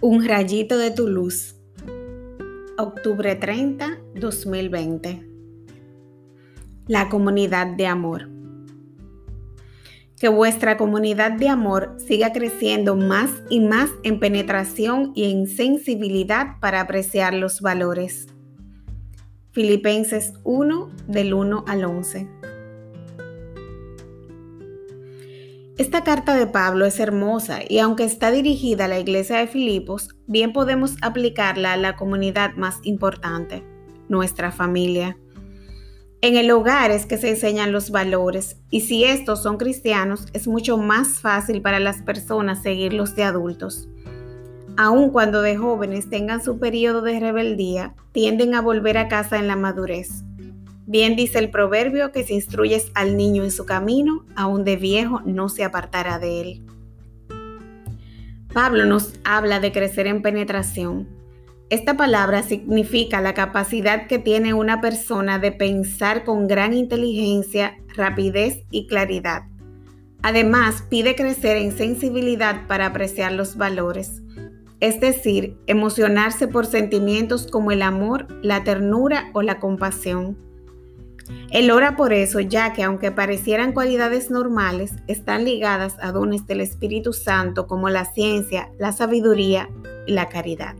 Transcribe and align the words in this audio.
Un 0.00 0.24
rayito 0.24 0.78
de 0.78 0.92
tu 0.92 1.08
luz. 1.08 1.56
Octubre 2.78 3.34
30, 3.34 3.98
2020. 4.14 5.28
La 6.86 7.08
comunidad 7.08 7.66
de 7.66 7.88
amor. 7.88 8.28
Que 10.20 10.28
vuestra 10.28 10.76
comunidad 10.76 11.32
de 11.32 11.48
amor 11.48 11.96
siga 11.98 12.32
creciendo 12.32 12.94
más 12.94 13.30
y 13.50 13.58
más 13.58 13.90
en 14.04 14.20
penetración 14.20 15.10
y 15.16 15.32
en 15.32 15.48
sensibilidad 15.48 16.60
para 16.60 16.80
apreciar 16.80 17.34
los 17.34 17.60
valores. 17.60 18.28
Filipenses 19.50 20.34
1 20.44 20.90
del 21.08 21.34
1 21.34 21.64
al 21.66 21.84
11. 21.84 22.37
Esta 25.78 26.02
carta 26.02 26.34
de 26.34 26.48
Pablo 26.48 26.86
es 26.86 26.98
hermosa 26.98 27.60
y 27.68 27.78
aunque 27.78 28.02
está 28.02 28.32
dirigida 28.32 28.86
a 28.86 28.88
la 28.88 28.98
iglesia 28.98 29.36
de 29.36 29.46
Filipos, 29.46 30.08
bien 30.26 30.52
podemos 30.52 30.96
aplicarla 31.02 31.72
a 31.72 31.76
la 31.76 31.94
comunidad 31.94 32.56
más 32.56 32.80
importante, 32.82 33.62
nuestra 34.08 34.50
familia. 34.50 35.16
En 36.20 36.36
el 36.36 36.50
hogar 36.50 36.90
es 36.90 37.06
que 37.06 37.16
se 37.16 37.30
enseñan 37.30 37.70
los 37.70 37.92
valores 37.92 38.56
y 38.70 38.80
si 38.80 39.04
estos 39.04 39.40
son 39.40 39.56
cristianos 39.56 40.26
es 40.32 40.48
mucho 40.48 40.78
más 40.78 41.20
fácil 41.20 41.62
para 41.62 41.78
las 41.78 42.02
personas 42.02 42.60
seguirlos 42.60 43.14
de 43.14 43.22
adultos. 43.22 43.88
Aun 44.76 45.10
cuando 45.10 45.42
de 45.42 45.56
jóvenes 45.56 46.10
tengan 46.10 46.42
su 46.42 46.58
periodo 46.58 47.02
de 47.02 47.20
rebeldía, 47.20 47.94
tienden 48.10 48.56
a 48.56 48.62
volver 48.62 48.98
a 48.98 49.06
casa 49.06 49.38
en 49.38 49.46
la 49.46 49.54
madurez. 49.54 50.24
Bien 50.90 51.16
dice 51.16 51.38
el 51.38 51.50
proverbio 51.50 52.12
que 52.12 52.24
si 52.24 52.32
instruyes 52.32 52.90
al 52.94 53.18
niño 53.18 53.44
en 53.44 53.50
su 53.50 53.66
camino, 53.66 54.24
aún 54.34 54.64
de 54.64 54.76
viejo 54.76 55.20
no 55.26 55.50
se 55.50 55.62
apartará 55.62 56.18
de 56.18 56.40
él. 56.40 56.62
Pablo 58.54 58.86
nos 58.86 59.12
habla 59.22 59.60
de 59.60 59.70
crecer 59.70 60.06
en 60.06 60.22
penetración. 60.22 61.06
Esta 61.68 61.98
palabra 61.98 62.42
significa 62.42 63.20
la 63.20 63.34
capacidad 63.34 64.06
que 64.06 64.18
tiene 64.18 64.54
una 64.54 64.80
persona 64.80 65.38
de 65.38 65.52
pensar 65.52 66.24
con 66.24 66.48
gran 66.48 66.72
inteligencia, 66.72 67.76
rapidez 67.94 68.64
y 68.70 68.86
claridad. 68.86 69.42
Además, 70.22 70.86
pide 70.88 71.14
crecer 71.14 71.58
en 71.58 71.76
sensibilidad 71.76 72.66
para 72.66 72.86
apreciar 72.86 73.32
los 73.32 73.58
valores, 73.58 74.22
es 74.80 75.00
decir, 75.00 75.58
emocionarse 75.66 76.48
por 76.48 76.64
sentimientos 76.64 77.46
como 77.46 77.72
el 77.72 77.82
amor, 77.82 78.26
la 78.42 78.64
ternura 78.64 79.28
o 79.34 79.42
la 79.42 79.60
compasión. 79.60 80.47
Él 81.50 81.70
ora 81.70 81.96
por 81.96 82.12
eso, 82.12 82.40
ya 82.40 82.72
que 82.72 82.82
aunque 82.82 83.10
parecieran 83.10 83.72
cualidades 83.72 84.30
normales, 84.30 84.92
están 85.06 85.44
ligadas 85.44 85.96
a 86.00 86.12
dones 86.12 86.46
del 86.46 86.60
Espíritu 86.60 87.12
Santo 87.12 87.66
como 87.66 87.88
la 87.88 88.04
ciencia, 88.04 88.70
la 88.78 88.92
sabiduría 88.92 89.68
y 90.06 90.12
la 90.12 90.28
caridad. 90.28 90.74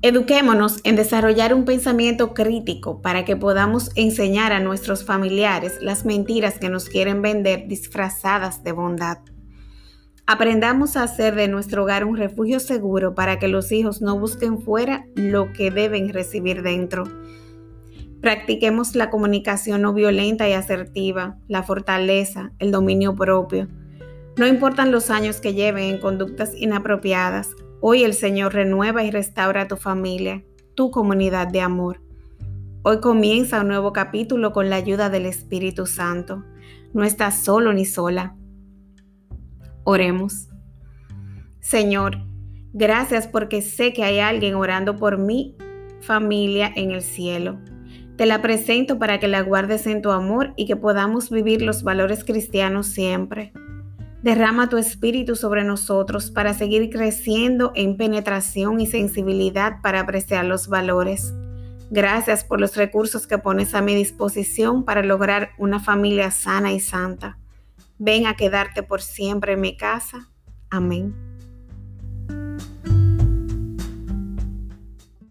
Eduquémonos 0.00 0.78
en 0.84 0.94
desarrollar 0.94 1.52
un 1.52 1.64
pensamiento 1.64 2.32
crítico 2.32 3.02
para 3.02 3.24
que 3.24 3.34
podamos 3.34 3.90
enseñar 3.96 4.52
a 4.52 4.60
nuestros 4.60 5.04
familiares 5.04 5.78
las 5.80 6.04
mentiras 6.04 6.58
que 6.60 6.68
nos 6.68 6.88
quieren 6.88 7.20
vender 7.20 7.66
disfrazadas 7.66 8.62
de 8.62 8.70
bondad. 8.70 9.18
Aprendamos 10.24 10.96
a 10.96 11.02
hacer 11.02 11.34
de 11.34 11.48
nuestro 11.48 11.82
hogar 11.82 12.04
un 12.04 12.16
refugio 12.16 12.60
seguro 12.60 13.16
para 13.16 13.40
que 13.40 13.48
los 13.48 13.72
hijos 13.72 14.00
no 14.00 14.16
busquen 14.18 14.60
fuera 14.60 15.04
lo 15.16 15.52
que 15.52 15.72
deben 15.72 16.12
recibir 16.12 16.62
dentro 16.62 17.04
Practiquemos 18.20 18.96
la 18.96 19.10
comunicación 19.10 19.82
no 19.82 19.94
violenta 19.94 20.48
y 20.48 20.52
asertiva, 20.52 21.38
la 21.46 21.62
fortaleza, 21.62 22.52
el 22.58 22.72
dominio 22.72 23.14
propio. 23.14 23.68
No 24.36 24.46
importan 24.46 24.90
los 24.90 25.10
años 25.10 25.40
que 25.40 25.54
lleven 25.54 25.84
en 25.84 26.00
conductas 26.00 26.52
inapropiadas, 26.56 27.50
hoy 27.80 28.02
el 28.02 28.14
Señor 28.14 28.54
renueva 28.54 29.04
y 29.04 29.12
restaura 29.12 29.68
tu 29.68 29.76
familia, 29.76 30.44
tu 30.74 30.90
comunidad 30.90 31.46
de 31.46 31.60
amor. 31.60 32.00
Hoy 32.82 33.00
comienza 33.00 33.60
un 33.60 33.68
nuevo 33.68 33.92
capítulo 33.92 34.52
con 34.52 34.68
la 34.68 34.76
ayuda 34.76 35.10
del 35.10 35.26
Espíritu 35.26 35.86
Santo. 35.86 36.44
No 36.92 37.04
estás 37.04 37.44
solo 37.44 37.72
ni 37.72 37.84
sola. 37.84 38.36
Oremos. 39.84 40.48
Señor, 41.60 42.18
gracias 42.72 43.28
porque 43.28 43.62
sé 43.62 43.92
que 43.92 44.02
hay 44.04 44.18
alguien 44.18 44.54
orando 44.54 44.96
por 44.96 45.18
mi 45.18 45.56
familia 46.00 46.72
en 46.74 46.90
el 46.90 47.02
cielo. 47.02 47.58
Te 48.18 48.26
la 48.26 48.42
presento 48.42 48.98
para 48.98 49.20
que 49.20 49.28
la 49.28 49.42
guardes 49.42 49.86
en 49.86 50.02
tu 50.02 50.10
amor 50.10 50.52
y 50.56 50.66
que 50.66 50.74
podamos 50.74 51.30
vivir 51.30 51.62
los 51.62 51.84
valores 51.84 52.24
cristianos 52.24 52.88
siempre. 52.88 53.52
Derrama 54.24 54.68
tu 54.68 54.76
espíritu 54.76 55.36
sobre 55.36 55.62
nosotros 55.62 56.32
para 56.32 56.52
seguir 56.52 56.90
creciendo 56.90 57.70
en 57.76 57.96
penetración 57.96 58.80
y 58.80 58.88
sensibilidad 58.88 59.80
para 59.84 60.00
apreciar 60.00 60.44
los 60.46 60.66
valores. 60.66 61.32
Gracias 61.92 62.42
por 62.42 62.60
los 62.60 62.76
recursos 62.76 63.28
que 63.28 63.38
pones 63.38 63.72
a 63.76 63.82
mi 63.82 63.94
disposición 63.94 64.84
para 64.84 65.04
lograr 65.04 65.50
una 65.56 65.78
familia 65.78 66.32
sana 66.32 66.72
y 66.72 66.80
santa. 66.80 67.38
Ven 67.98 68.26
a 68.26 68.34
quedarte 68.34 68.82
por 68.82 69.00
siempre 69.00 69.52
en 69.52 69.60
mi 69.60 69.76
casa. 69.76 70.28
Amén. 70.70 71.27